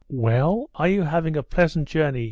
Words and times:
"Well, 0.09 0.71
are 0.73 0.87
you 0.87 1.03
having 1.03 1.37
a 1.37 1.43
pleasant 1.43 1.87
journey?" 1.87 2.19